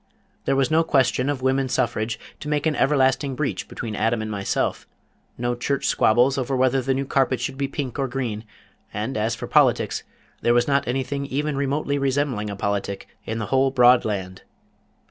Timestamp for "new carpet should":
6.95-7.55